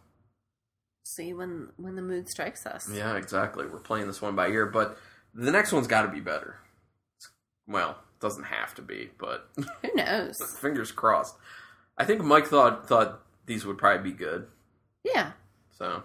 [1.04, 2.88] See when when the mood strikes us.
[2.92, 3.64] Yeah, exactly.
[3.66, 4.98] We're playing this one by ear, but
[5.34, 6.56] the next one's got to be better.
[7.66, 10.36] Well, it doesn't have to be, but Who knows?
[10.60, 11.34] fingers crossed.
[11.96, 14.48] I think Mike thought thought these would probably be good.
[15.02, 15.32] Yeah.
[15.78, 16.02] So,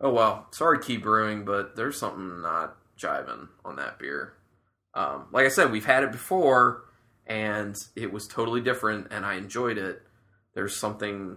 [0.00, 0.46] oh well.
[0.52, 4.34] Sorry, Key Brewing, but there's something not jiving on that beer.
[4.94, 6.84] Um, like I said, we've had it before,
[7.26, 10.02] and it was totally different, and I enjoyed it.
[10.54, 11.36] There's something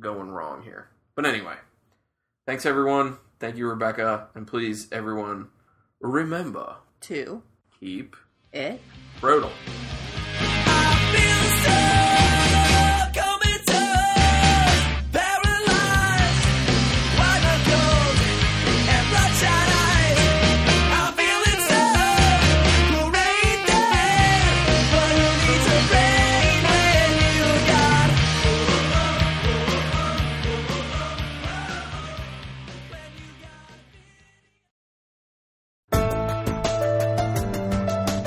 [0.00, 0.88] going wrong here.
[1.14, 1.56] But anyway,
[2.46, 3.18] thanks everyone.
[3.38, 5.48] Thank you, Rebecca, and please, everyone,
[6.00, 7.42] remember to
[7.78, 8.16] keep
[8.52, 8.80] It.
[9.20, 9.52] brutal.